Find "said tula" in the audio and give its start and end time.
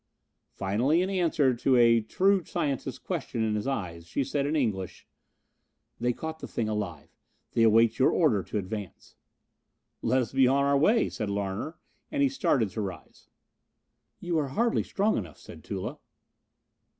15.37-15.99